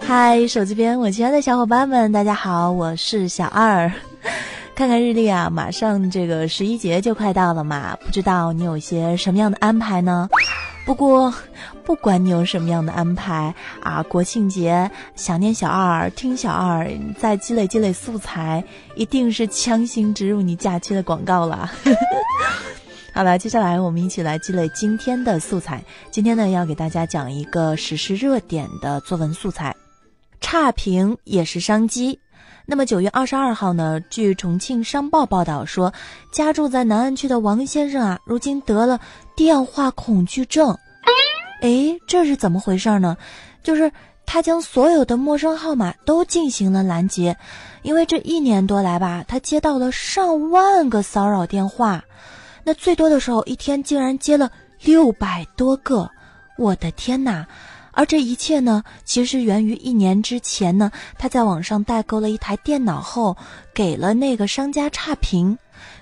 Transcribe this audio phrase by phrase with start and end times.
[0.00, 3.92] 嗨，手机边我亲爱的小伙伴们，大家好，我是小二。
[4.74, 10.28] 看看日历啊，马上这个十一节就快到了嘛，不知道你有些什么样的安排呢？
[10.84, 11.32] 不过，
[11.84, 18.64] 不管你有什么样的安排啊，国庆节想念小二，听小二，再积累积累素材，
[18.96, 21.70] 一定是强行植入你假期的广告了。
[23.12, 25.82] 好了，接下来我们一起来积累今天的素材。
[26.10, 29.74] 今天呢，要给大家讲一个时事热点的作文素材，
[30.40, 32.18] 差评也是商机。
[32.66, 35.92] 那么九月二十二号呢，据重庆商报报道说，
[36.32, 39.00] 家住在南岸区的王先生啊，如今得了
[39.34, 40.78] 电话恐惧症。
[41.62, 43.16] 哎，这是怎么回事呢？
[43.62, 43.90] 就是
[44.24, 47.36] 他将所有的陌生号码都进行了拦截，
[47.82, 52.04] 因为这一年多来吧，他接到了上万个骚扰电话，
[52.64, 54.50] 那最多的时候一天竟然接了
[54.82, 56.10] 六百多个。
[56.58, 57.46] 我的天哪！
[57.92, 63.36] 而这一切呢，其实源于一年之前呢，他在网上代购了一台电脑后，
[63.74, 65.56] 给了那个商家差评。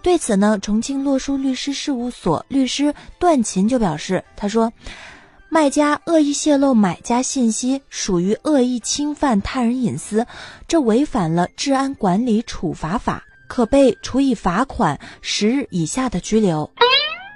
[0.00, 4.72] 对此呢，重庆洛书律师事务所律师段琴就表示，他说，
[5.48, 10.26] 卖家恶意泄露买家信息，属于恶意侵犯他人隐私，
[10.66, 16.70] 这违反了治安管理处罚法，可被处以罚款十日以下的拘留。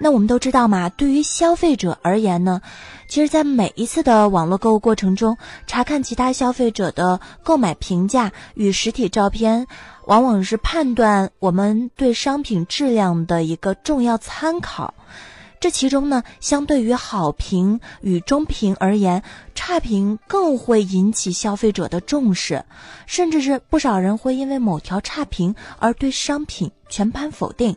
[0.00, 2.60] 那我们都知道嘛，对于消费者而言呢，
[3.08, 9.66] 其实，在每一次的网络购物过程中，查看其他消费者的购买评价与实体照片，
[10.04, 14.94] 往往是判断我们对商品质量的一个重要参考。
[15.64, 19.22] 这其中呢，相对于好评与中评而言，
[19.54, 22.62] 差评更会引起消费者的重视，
[23.06, 27.74] 甚至是不少人会因为某条差评而对商品全盘否定。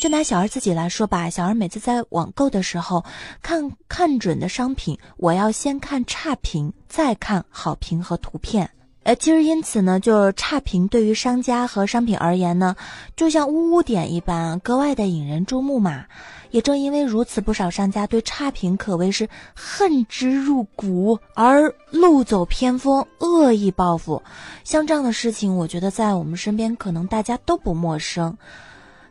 [0.00, 3.04] 就拿小二自己来说吧，小二每次在网购的时候，
[3.42, 8.70] 看看准的商品，我要先看差评，再看好评和图片。
[9.08, 12.76] 呃，其实因此呢，就是差评对于商家和商品而言呢，
[13.16, 16.04] 就像污污点一般，格外的引人注目嘛。
[16.50, 24.22] 也正因为如此，不少商家对差评可谓是恨之入骨，而路走偏锋，恶意报复。
[24.62, 28.36] 像这样的事情，我觉得在我们身边可能大家都不陌生。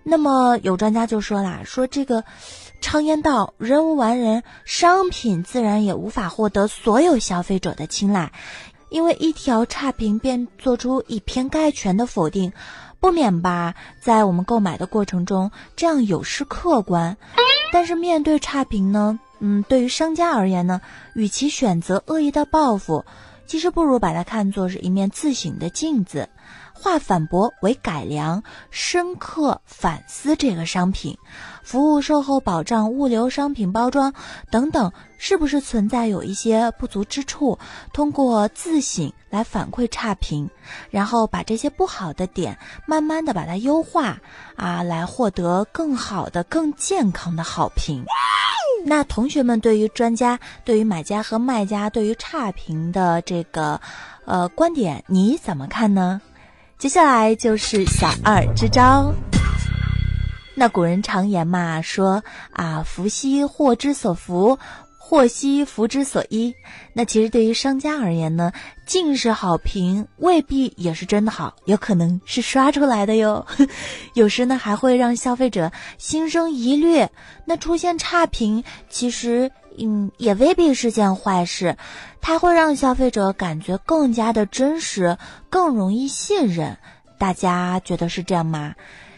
[0.03, 2.23] 那么有专家就说啦，说这个，
[2.81, 8.31] 常言道，人无完人，商品自然也无法获得所有消费者的青睐，
[8.89, 12.51] 因为一条差评便做出以偏概全的否定，
[12.99, 17.17] 不免吧，在我们购买的过程中这样有失客观。
[17.71, 20.79] 但是面对差评呢，嗯，对于商家而言呢，
[21.13, 23.03] 与其选择恶意的报复，
[23.47, 26.29] 其实不如把它看作是一面自省的镜子。
[26.79, 31.17] 化反驳为改良，深刻反思这个商品、
[31.63, 34.13] 服务、售后保障、物流、商品包装
[34.51, 37.57] 等等，是不是存在有一些不足之处？
[37.93, 40.47] 通过自省来反馈差评，
[40.91, 44.19] 然后把这些不好的点慢慢的把它优化
[44.55, 48.05] 啊，来获得更好的、更健康的好评。
[48.87, 53.81] 那同学们对于专家、对于买家和卖家对于差评的这个
[54.23, 56.21] 呃观点，你怎么看呢？
[56.77, 59.13] 接下来就是小二支招。
[60.55, 64.57] 那古人常言嘛，说啊，福兮祸之所伏，
[65.09, 66.53] 祸兮福之所依。
[66.91, 68.51] 那其实对于商家而言呢，
[68.85, 73.45] 尽是好评未必也是真的好，有可能是刷出来的哟。
[74.15, 77.07] 有时呢，还会让消费者心生疑虑。
[77.45, 79.49] 那出现差评，其实。
[79.79, 81.77] 嗯，也未必是件坏事，
[82.19, 85.19] 它会让消费者感觉更加的真实，
[85.51, 86.75] 更容易信任。
[87.19, 88.73] 大家觉得是这样吗？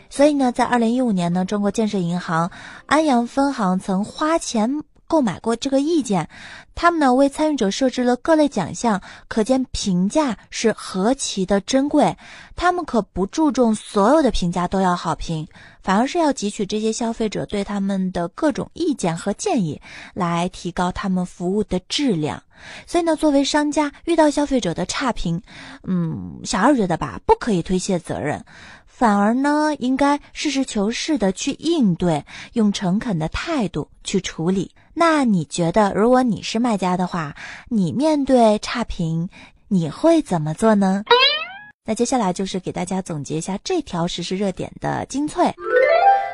[0.10, 2.52] 所以呢，在二零一五年呢，中国建设银行
[2.88, 4.84] 安阳分行曾花钱。
[5.10, 6.30] 购买过这个意见，
[6.76, 12.16] 他们呢为参与者设置了各类奖项，可见评价是何其的珍贵。
[12.56, 15.48] 他们可不注重所有的评价都要好评，
[15.82, 19.82] 反而是要汲取这些消费者对他们的各种意见和建议，
[20.14, 22.44] 来提高他们服务的质量。
[22.86, 25.42] 所以呢，作为商家遇到消费者的差评，
[25.88, 28.46] 嗯，小二觉得吧，不可以推卸责任。
[28.86, 34.70] 反而呢，应该实事求是的去应对，用诚恳的态度去处理。
[35.00, 37.34] 那你觉得，如果你是卖家的话，
[37.70, 39.30] 你面对差评，
[39.70, 41.06] 你会怎么做呢？
[41.86, 45.56] 那接下来就是给大家总结一下这条实时热点的精粹。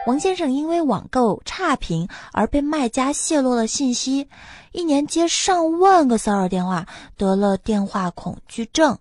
[0.08, 4.28] 王先生因为网购差评而被卖家泄露了信息，
[4.72, 8.98] 一年接上万个骚扰电话，得了电话恐惧症。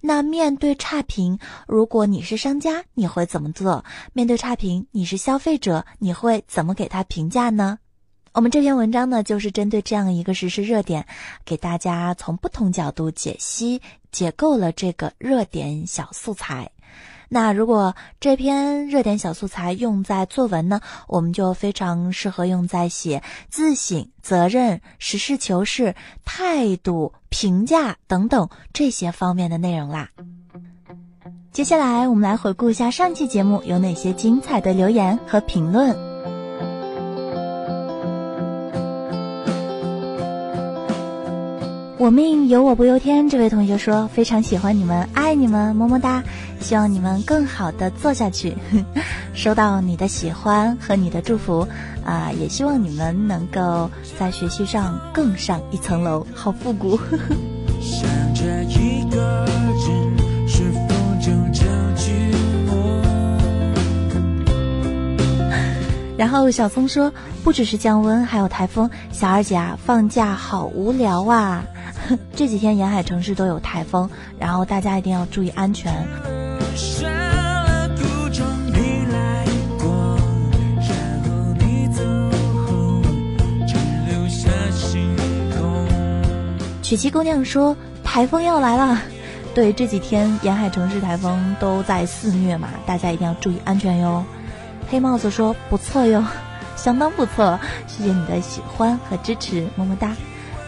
[0.00, 3.84] 那面对差评，如果你是商家，你会怎么做？
[4.14, 7.78] 面对差评，你是消费者，你会怎么给他评价呢？
[8.34, 11.04] 我们这篇文章呢，就是针对这样一个时事热点，
[11.44, 16.70] 给大家从不同角度解析、解构了这个热点小素材。
[17.28, 25.94] 那如果这篇热点小素材用在作文呢，我们就非常适合用在写自省、责任、实事求是、
[26.24, 30.08] 态度、评价等等这些方面的内容啦。
[31.52, 36.11] 接下来，我们来回顾一下上期节目有哪些精彩的留言和评论。
[42.02, 46.20] 我命由我不由天，这位同学说非常喜欢你们，爱你们，么么哒！
[46.58, 48.56] 希望你们更好的做下去。
[49.34, 51.64] 收到你的喜欢和你的祝福，
[52.04, 53.88] 啊，也希望你们能够
[54.18, 56.98] 在学习上更上一层楼，好复古。
[66.16, 67.12] 然后小松说，
[67.44, 68.90] 不只是降温，还有台风。
[69.12, 71.62] 小二姐啊，放假好无聊啊。
[72.34, 74.08] 这几天沿海城市都有台风，
[74.38, 75.92] 然后大家一定要注意安全。
[86.82, 89.00] 曲奇姑娘说：“台风要来了。”
[89.54, 94.24] 对，这几天沿海城市台风都在肆虐嘛，大家一定要注意安全哟。
[94.90, 96.24] 黑帽子说：“不错哟，
[96.76, 100.14] 相当不错，谢谢你的喜欢和支持，么么哒。”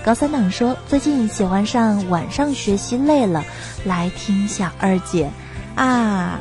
[0.04, 3.42] 高三党说：“最近喜欢上晚上学习累了，
[3.86, 5.30] 来听小二姐，
[5.74, 6.38] 啊，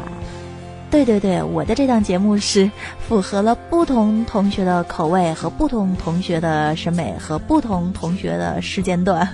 [0.92, 2.69] 对对对，我的这档节目是
[3.07, 9.30] 符合了不同同学的口味和不同同学的审美和不同同学的时间段，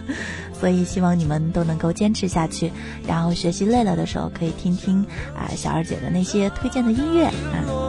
[0.59, 2.71] 所以希望你们都能够坚持下去，
[3.07, 5.03] 然后学习累了的时候可以听听
[5.35, 7.88] 啊小二姐的那些推荐的音乐啊。”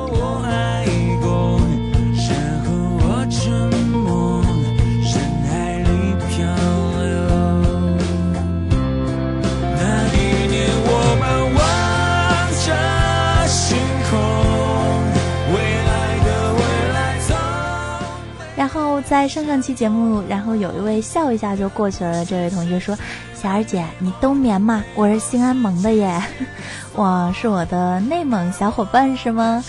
[19.10, 22.24] 在上上期节目，然后有一位笑一下就过去了的。
[22.24, 22.96] 这位同学说
[23.34, 24.84] ：“小二姐，你冬眠吗？
[24.94, 26.22] 我是兴安盟的耶，
[26.94, 29.64] 我，是我的内蒙小伙伴是吗？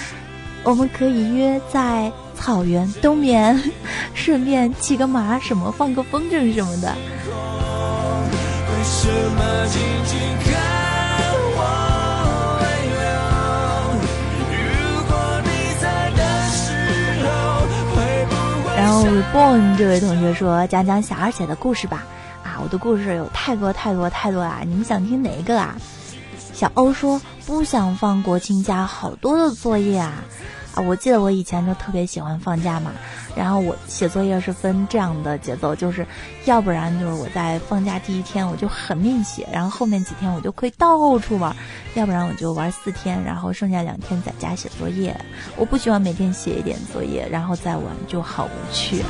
[0.64, 3.60] 我们可以约在草原冬眠，
[4.14, 6.94] 顺便骑个马，什么放个风筝什么的。”
[7.28, 7.34] 然
[10.46, 10.51] 后
[19.34, 22.04] born 这位同学说：“讲讲小二写的故事吧。”
[22.44, 24.62] 啊，我的故事有太多太多太多啊！
[24.66, 25.76] 你们想听哪一个啊？
[26.54, 30.24] 小欧说：“不想放国庆假，好多的作业啊。”
[30.74, 32.92] 啊，我记得我以前就特别喜欢放假嘛，
[33.36, 36.06] 然后我写作业是分这样的节奏，就是
[36.46, 41.56] 要不然就是我在放假第一天我就狠命写，然后后面几天我就可以到处玩，
[41.96, 45.14] 要不然我就玩四天，然后剩下两天在家写作业。
[45.58, 49.04] 我不喜欢每天写一点作业然后再玩，就好无趣。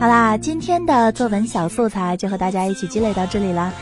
[0.00, 3.72] 好啦，今天的作文小素材就和大家一起积累到这里啦。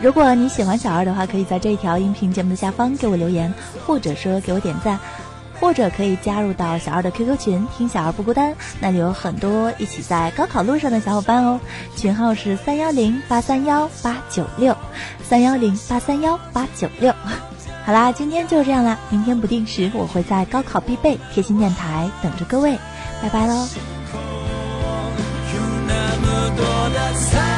[0.00, 3.52] 如果你喜欢小二的话，可以在这一条音频节目的下方给我留言，
[3.86, 4.98] 或者说给我点赞，
[5.60, 11.60] 或者可以加入到小二的 QQ 群，听小二不孤单，那里有很多一起在高考路上的小伙伴哦。
[11.94, 14.74] 群号是三幺零八三幺八九六，
[15.22, 17.12] 三幺零八三幺八九六。
[17.84, 22.78] 好啦，今天就这样啦，明天不定时我会在高考必备贴心电台等着各位，
[23.22, 23.68] 拜拜喽。
[27.16, 27.55] time.